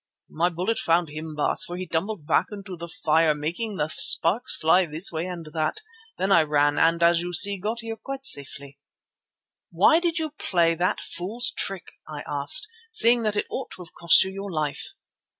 My 0.31 0.49
bullet 0.49 0.79
found 0.79 1.09
him, 1.09 1.35
Baas, 1.35 1.63
for 1.63 1.77
he 1.77 1.85
tumbled 1.85 2.25
back 2.25 2.47
into 2.51 2.75
the 2.75 2.87
fire 2.87 3.35
making 3.35 3.75
the 3.75 3.87
sparks 3.87 4.55
fly 4.57 4.87
this 4.87 5.11
way 5.11 5.27
and 5.27 5.47
that. 5.53 5.81
Then 6.17 6.31
I 6.31 6.41
ran 6.41 6.79
and, 6.79 7.03
as 7.03 7.21
you 7.21 7.31
see, 7.33 7.59
got 7.59 7.81
here 7.81 7.97
quite 7.97 8.25
safely." 8.25 8.79
"Why 9.69 9.99
did 9.99 10.17
you 10.17 10.31
play 10.31 10.73
that 10.73 10.99
fool's 10.99 11.51
trick?" 11.55 11.85
I 12.07 12.23
asked, 12.27 12.67
"seeing 12.91 13.21
that 13.21 13.35
it 13.35 13.45
ought 13.51 13.69
to 13.75 13.83
have 13.83 13.93
cost 13.93 14.23
you 14.23 14.31
your 14.31 14.51
life?" 14.51 14.93